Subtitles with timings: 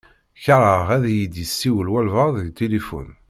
[0.43, 3.09] Kerheɣ ad iyi-d-yessiwel wabɛaḍ deg tilifun.